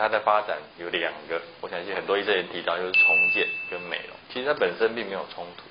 [0.00, 5.64] 它的发展有两个，我相信很多医生也提到，就是重建跟美容，其实它本身并没有冲突。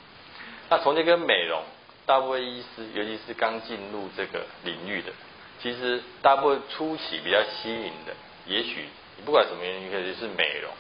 [0.69, 1.63] 那重建跟美容，
[2.05, 5.11] 大部分医师，尤其是刚进入这个领域的，
[5.59, 8.13] 其实大部分初期比较吸引的，
[8.45, 8.85] 也许
[9.17, 10.71] 你不管什么原因，可能是美容，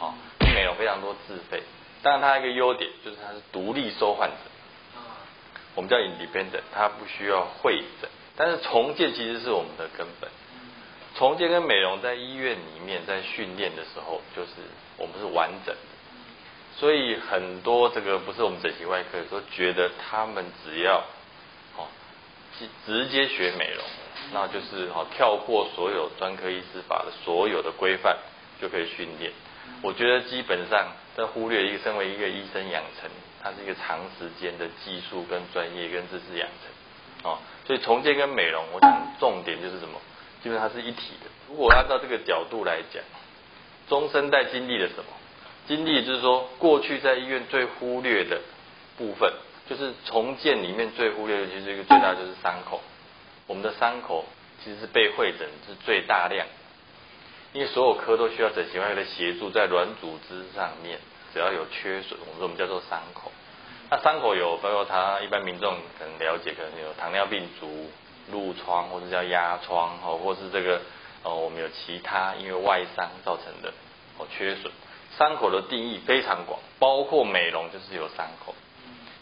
[0.00, 0.12] 哦，
[0.54, 1.62] 美容非常多自费，
[2.02, 5.00] 当然它一个优点就是它是独立收患者，
[5.74, 8.10] 我们叫 independent，它不需要会诊。
[8.36, 10.30] 但是重建其实是我们的根本，
[11.18, 14.50] 重建跟美容在医院里面在训练的时候，就是
[14.96, 15.80] 我们是完整的，
[16.76, 21.02] 所以很多这个不是我们整形外科都觉得他们只要
[21.76, 21.88] 哦
[22.86, 23.84] 直接学美容，
[24.32, 28.16] 那就是哦跳过所有专科医师法的所有的规范
[28.60, 29.32] 就可以训练。
[29.82, 33.10] 我觉得基本上在忽略一个身为一个医生养成，
[33.42, 37.38] 它是一个长时间的技术跟专业跟知识养成，哦。
[37.66, 40.00] 所以重建跟美容，我想重点就是什么？
[40.48, 41.28] 基本上它是一体的。
[41.46, 43.02] 如果按照这个角度来讲，
[43.86, 45.04] 中生代经历了什么？
[45.66, 48.40] 经历就是说，过去在医院最忽略的
[48.96, 49.30] 部分，
[49.68, 52.80] 就是重建里面最忽略的，其实一个最大就是伤口。
[53.46, 54.24] 我们的伤口
[54.64, 56.46] 其实是被会诊是最大量，
[57.52, 60.98] 因为所有科都需要整形外科的协助，在软组织上面
[61.34, 63.30] 只要有缺损，我们说我们叫做伤口。
[63.90, 67.90] 那伤口有，包括他一般民众可能了解，可能有糖尿病足、
[68.32, 70.80] 褥疮，或者叫压疮，哦，或是这个
[71.22, 73.72] 哦，我们有其他因为外伤造成的
[74.18, 74.72] 哦缺损。
[75.16, 78.54] 伤口的定义非常广，包括美容就是有伤口，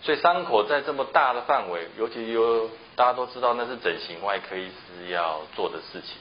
[0.02, 6.18] 所以伤口在这么大的范围，尤其有大家都知道那是整形外科医师要做的事情，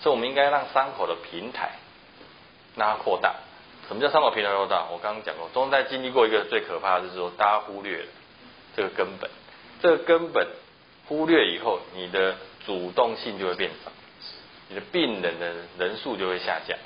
[0.00, 1.70] 所以我们应该让伤口的平台
[2.76, 3.34] 让它扩大。
[3.86, 4.84] 什么叫伤口平台扩大？
[4.90, 8.04] 我刚刚讲过，中在经历过一个最可怕的，就是说大家忽略了
[8.76, 9.30] 这个根本，
[9.80, 10.46] 这个根本
[11.08, 12.36] 忽略以后，你的
[12.66, 13.90] 主动性就会变少，
[14.68, 16.78] 你的病人的人数就会下降。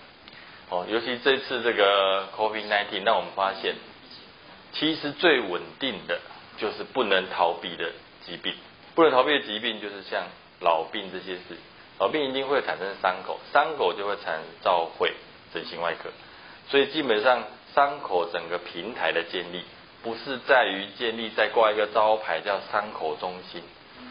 [0.70, 3.74] 哦，尤其这次这个 COVID-19，让我们发现，
[4.72, 6.20] 其实最稳定的
[6.56, 7.90] 就是不能逃避的
[8.24, 8.54] 疾病，
[8.94, 10.24] 不能逃避的疾病就是像
[10.60, 11.58] 老病这些事，
[11.98, 15.12] 老病一定会产生伤口，伤口就会产生照会
[15.52, 16.10] 整形外科。
[16.68, 17.42] 所以基本上
[17.74, 19.64] 伤口整个平台的建立，
[20.02, 23.60] 不是在于建立再挂一个招牌叫伤口中心，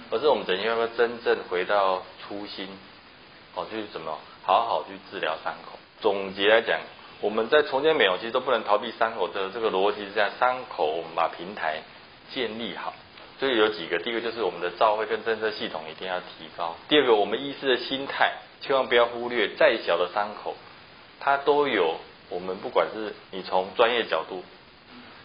[0.10, 2.68] 而是我们整形外科真正回到初心，
[3.56, 5.78] 哦，就是怎么好好去治疗伤口。
[6.00, 6.80] 总结来讲，
[7.20, 11.82] 我们在重建美容其实都不能逃避伤口的这个逻辑，是在伤口我们把平台
[12.34, 12.94] 建立好。
[13.40, 20.56] 所以有几个，第一个就是我们的照会跟侦测系统一定要提高；第二个，我们医师的心态千万不要忽略，再小的伤口
[21.20, 21.96] 它都有。
[22.30, 24.42] 我们不管是你从专业角度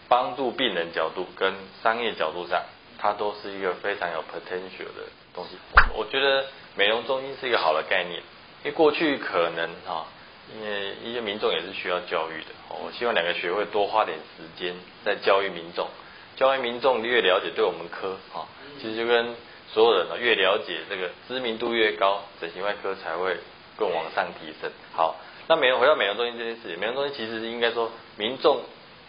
[0.09, 2.63] 帮助病人角度跟商业角度上，
[2.97, 5.57] 它都是一个非常有 potential 的东西。
[5.93, 8.19] 我我觉得美容中心是一个好的概念，
[8.63, 10.07] 因为过去可能哈，
[10.53, 12.47] 因为一些民众也是需要教育的。
[12.69, 14.75] 我希望两个学会多花点时间
[15.05, 15.87] 在教育民众，
[16.35, 18.47] 教育民众越了解对我们科哈，
[18.81, 19.35] 其实就跟
[19.71, 23.37] 所有人呢越了解这个知名度越高，整形外科才会
[23.77, 24.71] 更往上提升。
[24.93, 25.15] 好。
[25.49, 28.59] 那美容回到美容中心这件事情，美容中心其实应该说，民众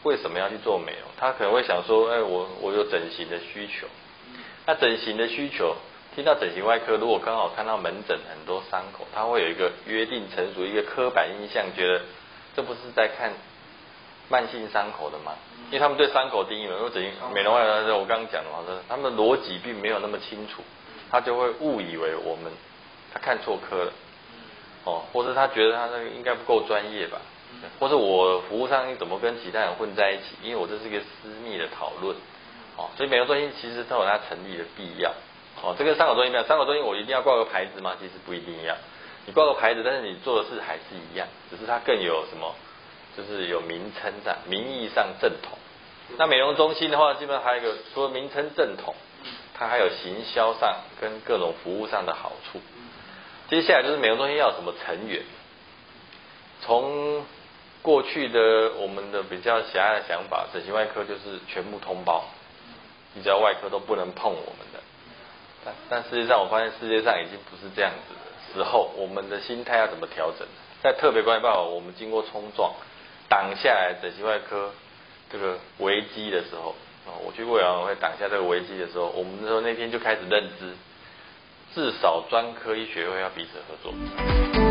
[0.04, 1.08] 为什么要去做美容？
[1.16, 3.86] 他可能会想说，哎，我我有整形的需求。
[4.66, 5.74] 那整形的需求，
[6.14, 12.02] 听到整形外科，如果刚好看到门诊很多伤口，他会有一个约定成熟一个刻板印象，觉得
[12.54, 13.32] 这不是在看
[14.28, 15.32] 慢性伤口的吗？
[15.68, 18.58] 因为他们对伤口定义，如果整形美容外科，我刚刚讲的嘛，
[18.88, 20.62] 他们的逻辑并没有那么清楚，
[21.10, 22.52] 他就会误以为我们
[23.12, 23.92] 他看错科了。
[24.84, 27.18] 哦，或者他觉得他那个应该不够专业吧，
[27.78, 30.36] 或者我服务上怎么跟其他人混在一起？
[30.42, 32.16] 因为我这是一个私密的讨论，
[32.76, 35.12] 哦，所以美容中心其实都有它成立的必要。
[35.62, 37.96] 哦，这个伤口中心没有，伤口中心我一定要挂个牌子吗？
[37.98, 38.76] 其实不一定要，
[39.26, 42.54] 你挂个牌子，但是你做的事还是一样，只是它更有什么，
[43.16, 45.58] 就是有名称上、名义上正统。
[46.16, 48.94] 那美容中心的话，基本上还有一个，除了名称正统，
[49.52, 52.60] 它还有行销上跟各种服务上的好处。
[53.50, 55.22] 接下来就是美容中心要什么成员？
[56.60, 57.24] 从
[57.82, 62.24] 过去的我们的比较狭隘的想法，整形外科就是全部通包，
[63.14, 64.80] 你只要外科都不能碰我们的。
[65.64, 70.46] 但但实际上，我发现世界上已经不是这样子的时候，我们的心态要怎么调整？
[70.82, 72.72] 在特别关系办法，我们经过冲撞
[73.28, 74.70] 挡下来整形外科
[75.30, 76.74] 这个危机的时候，
[77.06, 80.74] 啊，我去委员会挡下这个危机的时候，我们那时候那天就开始认知。
[81.74, 84.67] 至少专科医学会要彼此合作。